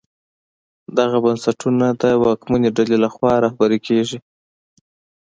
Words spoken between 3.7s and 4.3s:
کېږي.